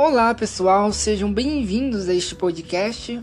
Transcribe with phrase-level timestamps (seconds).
[0.00, 3.20] Olá pessoal, sejam bem-vindos a este podcast,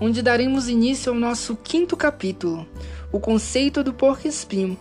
[0.00, 2.66] onde daremos início ao nosso quinto capítulo,
[3.12, 4.76] o conceito do porco-espinho,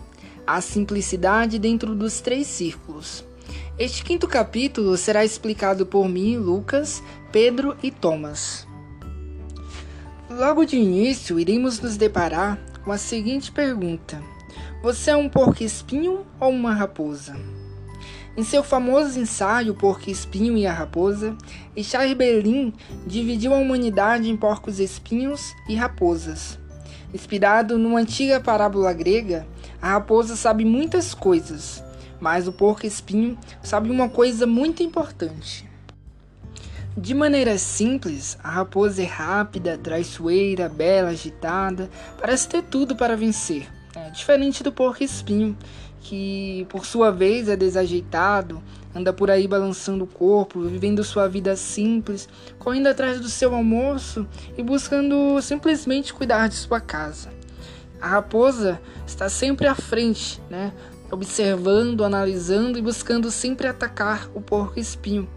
[0.48, 3.24] a simplicidade dentro dos três círculos.
[3.78, 8.68] Este quinto capítulo será explicado por mim, Lucas, Pedro e Thomas.
[10.28, 14.20] Logo de início, iremos nos deparar com a seguinte pergunta:
[14.82, 17.36] Você é um porco-espinho ou uma raposa?
[18.38, 21.38] Em seu famoso ensaio Porco-Espinho e a Raposa,
[21.82, 22.74] Charles Berlin
[23.08, 26.60] dividiu a humanidade em porcos-espinhos e raposas.
[27.14, 29.48] Inspirado numa antiga parábola grega,
[29.82, 31.82] a raposa sabe muitas coisas,
[32.20, 35.66] mas o porco-espinho sabe uma coisa muito importante.
[36.98, 41.90] De maneira simples, a raposa é rápida, traiçoeira, bela, agitada,
[42.20, 43.70] parece ter tudo para vencer.
[43.96, 45.58] É diferente do porco-espinho,
[46.08, 48.62] que por sua vez é desajeitado,
[48.94, 54.28] anda por aí balançando o corpo, vivendo sua vida simples, correndo atrás do seu almoço
[54.56, 57.30] e buscando simplesmente cuidar de sua casa.
[58.00, 60.72] A raposa está sempre à frente, né?
[61.10, 65.28] observando, analisando e buscando sempre atacar o porco espinho.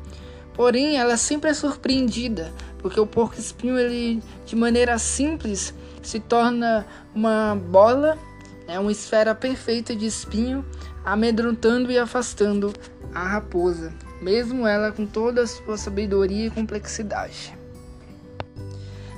[0.52, 6.86] Porém, ela sempre é surpreendida, porque o porco espinho ele de maneira simples se torna
[7.14, 8.18] uma bola
[8.68, 10.64] é uma esfera perfeita de espinho,
[11.04, 12.72] amedrontando e afastando
[13.14, 17.56] a raposa, mesmo ela com toda a sua sabedoria e complexidade.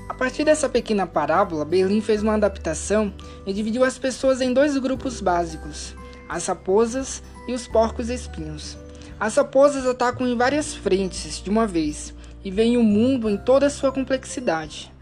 [0.09, 3.13] A partir dessa pequena parábola, Berlim fez uma adaptação
[3.45, 5.97] e dividiu as pessoas em dois grupos básicos:
[6.29, 8.79] as raposas e os porcos espinhos.
[9.19, 13.67] As raposas atacam em várias frentes de uma vez e veem o mundo em toda
[13.67, 14.93] a sua complexidade.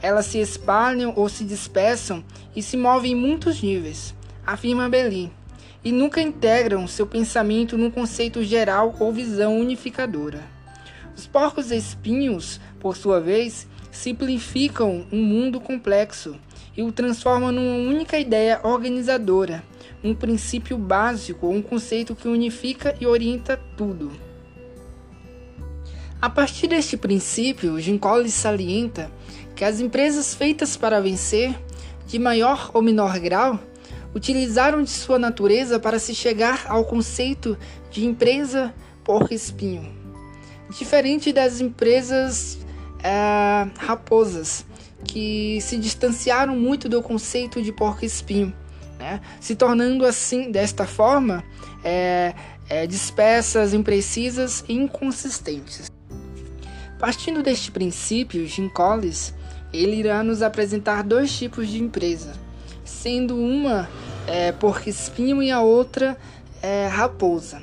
[0.00, 4.14] Elas se espalham ou se dispersam e se movem em muitos níveis,
[4.46, 5.30] afirma Belin,
[5.84, 10.42] e nunca integram seu pensamento num conceito geral ou visão unificadora.
[11.16, 16.36] Os porcos espinhos, por sua vez, simplificam um mundo complexo
[16.76, 19.64] e o transformam numa única ideia organizadora,
[20.02, 24.12] um princípio básico ou um conceito que unifica e orienta tudo.
[26.20, 29.10] A partir deste princípio, Jim Collins salienta
[29.58, 31.52] que as empresas feitas para vencer,
[32.06, 33.58] de maior ou menor grau,
[34.14, 37.58] utilizaram de sua natureza para se chegar ao conceito
[37.90, 39.92] de empresa por espinho.
[40.70, 42.56] Diferente das empresas
[43.02, 44.64] é, raposas,
[45.02, 48.54] que se distanciaram muito do conceito de porco-espinho,
[48.96, 49.20] né?
[49.40, 51.42] se tornando assim, desta forma,
[51.82, 52.32] é,
[52.68, 55.90] é, dispersas, imprecisas e inconsistentes.
[56.96, 59.36] Partindo deste princípio, Jim Collins
[59.72, 62.32] ele irá nos apresentar dois tipos de empresa,
[62.84, 63.88] sendo uma
[64.26, 66.16] é, porco-espinho e a outra
[66.62, 67.62] é, raposa.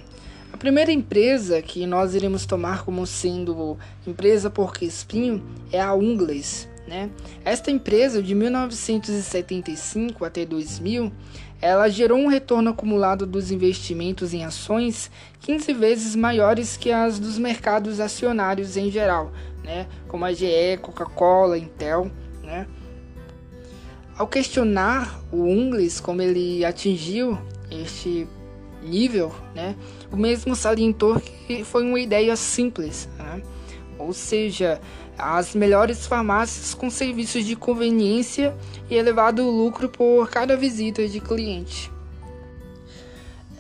[0.52, 3.78] A primeira empresa que nós iremos tomar como sendo
[4.08, 6.68] empresa porco-espinho é a Ungles.
[6.88, 7.10] Né?
[7.44, 11.12] Esta empresa, de 1975 até 2000,
[11.62, 15.10] ela gerou um retorno acumulado dos investimentos em ações
[15.42, 19.32] 15 vezes maiores que as dos mercados acionários em geral,
[19.66, 19.88] né?
[20.08, 22.10] como a GE, Coca-Cola, Intel.
[22.44, 22.68] Né?
[24.18, 27.38] Ao questionar o Ingles como ele atingiu
[27.70, 28.28] este
[28.82, 29.76] nível, né?
[30.12, 33.42] o mesmo salientou que foi uma ideia simples, né?
[33.98, 34.80] ou seja,
[35.18, 38.56] as melhores farmácias com serviços de conveniência
[38.90, 41.95] e elevado lucro por cada visita de cliente.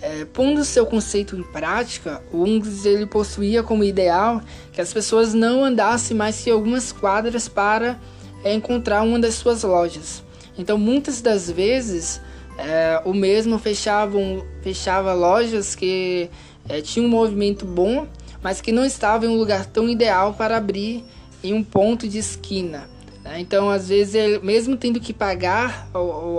[0.07, 4.39] É, pondo seu conceito em prática, o Ungles ele possuía como ideal
[4.71, 7.99] que as pessoas não andassem mais que algumas quadras para
[8.43, 10.23] é, encontrar uma das suas lojas.
[10.59, 12.21] Então, muitas das vezes,
[12.55, 16.29] é, o mesmo fechavam, fechava lojas que
[16.69, 18.07] é, tinham um movimento bom,
[18.43, 21.03] mas que não estavam em um lugar tão ideal para abrir
[21.43, 22.87] em um ponto de esquina.
[23.25, 23.40] Né?
[23.40, 25.90] Então, às vezes, ele, mesmo tendo que pagar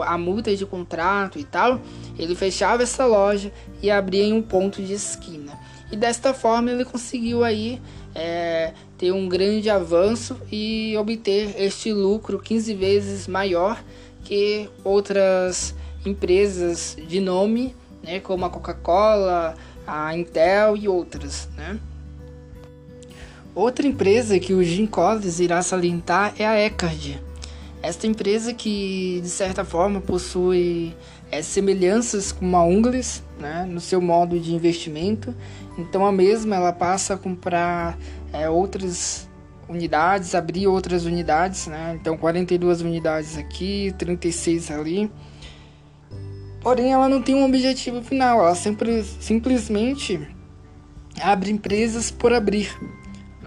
[0.07, 1.81] a multa de contrato e tal,
[2.17, 3.53] ele fechava essa loja
[3.83, 5.53] e abria em um ponto de esquina.
[5.91, 7.81] E desta forma ele conseguiu aí
[8.15, 13.83] é, ter um grande avanço e obter este lucro 15 vezes maior
[14.25, 15.75] que outras
[16.05, 19.55] empresas de nome, né, como a Coca-Cola,
[19.87, 21.79] a Intel e outras, né?
[23.57, 27.19] Outra empresa que o Jim Collins irá salientar é a Ecard.
[27.83, 30.95] Esta empresa que, de certa forma, possui
[31.31, 35.35] é, semelhanças com a Ungles né, no seu modo de investimento.
[35.79, 37.97] Então, a mesma ela passa a comprar
[38.31, 39.27] é, outras
[39.67, 41.67] unidades, abrir outras unidades.
[41.67, 41.97] Né?
[41.99, 45.11] Então, 42 unidades aqui, 36 ali.
[46.61, 50.29] Porém, ela não tem um objetivo final, ela sempre, simplesmente
[51.23, 52.71] abre empresas por abrir.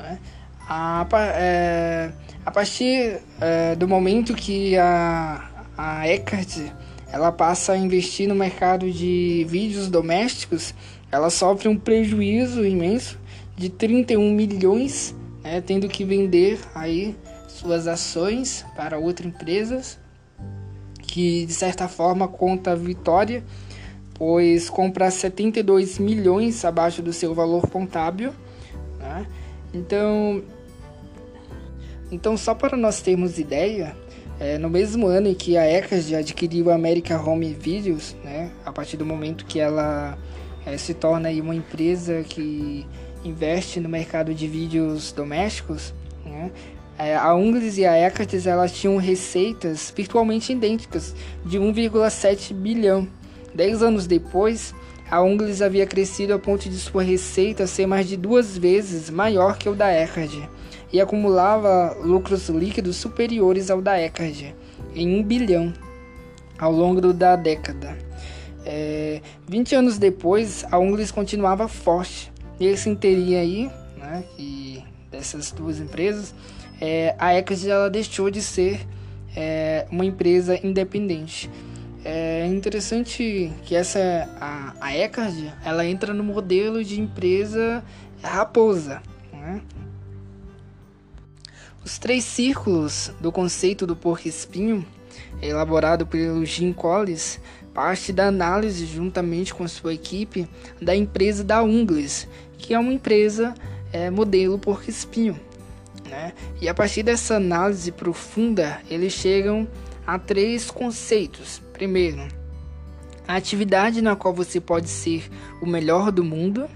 [0.01, 0.19] Né?
[0.67, 2.11] A, é,
[2.45, 6.71] a partir é, do momento que a, a Eckert
[7.11, 10.75] ela passa a investir no mercado de vídeos domésticos,
[11.11, 13.19] ela sofre um prejuízo imenso
[13.57, 17.15] de 31 milhões, né, tendo que vender aí
[17.47, 19.99] suas ações para outras empresas,
[21.01, 23.43] que de certa forma conta a vitória,
[24.13, 28.33] pois compra 72 milhões abaixo do seu valor contábil.
[29.73, 30.43] Então,
[32.11, 33.95] então, só para nós termos ideia,
[34.39, 38.71] é, no mesmo ano em que a Ecas adquiriu a America Home Videos, né, a
[38.71, 40.17] partir do momento que ela
[40.65, 42.85] é, se torna uma empresa que
[43.23, 45.93] investe no mercado de vídeos domésticos,
[46.25, 46.51] né,
[46.97, 51.15] é, a Unglis e a Ecartes elas tinham receitas virtualmente idênticas
[51.45, 53.07] de 1,7 bilhão.
[53.53, 54.75] Dez anos depois,
[55.09, 59.57] a Unglis havia crescido a ponto de sua receita ser mais de duas vezes maior
[59.57, 60.47] que o da Ecard
[60.91, 64.55] e acumulava lucros líquidos superiores ao da Ecard,
[64.95, 65.73] em um bilhão,
[66.57, 67.97] ao longo da década.
[68.65, 72.31] É, 20 anos depois, a Unglis continuava forte.
[72.59, 76.35] E esse teria aí, né, que dessas duas empresas,
[76.81, 78.85] é, a Ecard ela deixou de ser
[79.35, 81.49] é, uma empresa independente.
[82.03, 87.83] É interessante que essa a, a Ecard, ela entra no modelo de empresa
[88.23, 89.01] raposa,
[89.33, 89.61] né?
[91.83, 94.85] Os três círculos do conceito do porco-espinho,
[95.41, 97.39] elaborado pelo Jim Collins,
[97.73, 100.47] parte da análise, juntamente com sua equipe,
[100.81, 103.53] da empresa da Ungles, que é uma empresa
[103.91, 105.39] é, modelo porco-espinho.
[106.09, 106.33] Né?
[106.61, 109.67] E a partir dessa análise profunda, eles chegam
[110.05, 111.61] a três conceitos.
[111.79, 112.27] Primeiro,
[113.25, 115.31] a atividade na qual você pode ser
[115.61, 116.69] o melhor do mundo.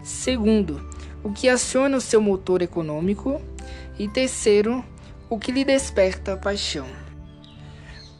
[0.00, 0.80] Segundo,
[1.24, 3.42] o que aciona o seu motor econômico.
[3.98, 4.84] E terceiro,
[5.28, 6.86] o que lhe desperta paixão.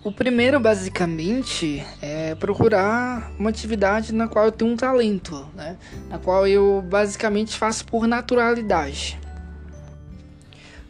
[0.03, 5.77] O primeiro, basicamente, é procurar uma atividade na qual eu tenho um talento, né?
[6.09, 9.21] na qual eu basicamente faço por naturalidade.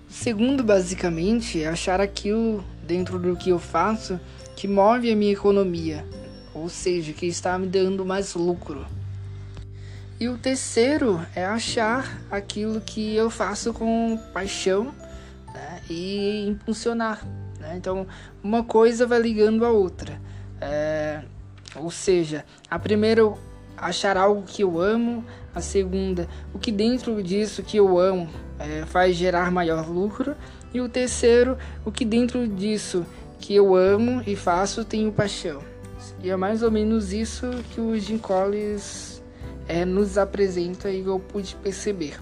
[0.09, 4.19] O segundo, basicamente, é achar aquilo dentro do que eu faço
[4.57, 6.05] que move a minha economia,
[6.55, 8.87] ou seja, que está me dando mais lucro.
[10.19, 14.95] E o terceiro é achar aquilo que eu faço com paixão
[15.53, 17.27] né, e impulsionar.
[17.59, 17.75] Né?
[17.77, 18.07] Então,
[18.43, 20.21] uma coisa vai ligando a outra.
[20.61, 21.23] É,
[21.75, 23.23] ou seja, a primeira
[23.77, 25.25] achar algo que eu amo,
[25.55, 28.29] a segunda, o que dentro disso que eu amo
[28.59, 30.37] é, faz gerar maior lucro,
[30.73, 33.05] e o terceiro, o que dentro disso
[33.45, 35.61] que eu amo e faço tenho paixão.
[36.23, 39.23] E é mais ou menos isso que o Jim Collins
[39.69, 42.19] é, nos apresenta e eu pude perceber.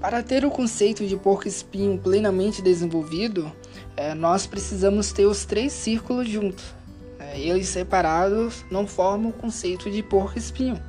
[0.00, 3.52] Para ter o conceito de porco-espinho plenamente desenvolvido,
[3.96, 6.74] é, nós precisamos ter os três círculos juntos.
[7.20, 10.82] É, eles separados não formam o conceito de porco-espinho.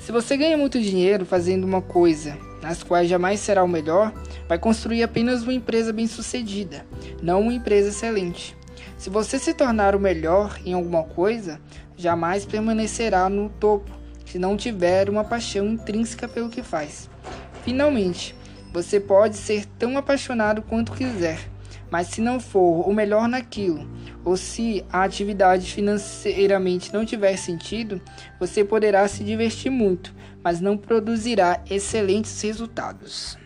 [0.00, 4.12] Se você ganha muito dinheiro fazendo uma coisa nas quais jamais será o melhor,
[4.48, 6.84] vai construir apenas uma empresa bem-sucedida,
[7.22, 8.56] não uma empresa excelente.
[8.96, 11.60] Se você se tornar o melhor em alguma coisa,
[11.96, 13.90] jamais permanecerá no topo
[14.24, 17.08] se não tiver uma paixão intrínseca pelo que faz.
[17.62, 18.34] Finalmente,
[18.72, 21.38] você pode ser tão apaixonado quanto quiser,
[21.90, 23.88] mas se não for o melhor naquilo,
[24.24, 28.00] ou se a atividade financeiramente não tiver sentido,
[28.40, 30.12] você poderá se divertir muito,
[30.42, 33.38] mas não produzirá excelentes resultados.